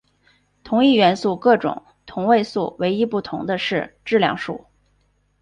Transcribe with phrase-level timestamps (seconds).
[0.63, 4.65] 同一元素各种同位素唯一不同的是质量数。